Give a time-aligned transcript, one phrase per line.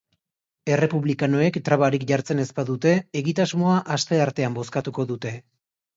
[0.75, 5.35] Errepublikanoek trabarik jartzen ez badute, egitasmoa asteartean bozkatuko dute.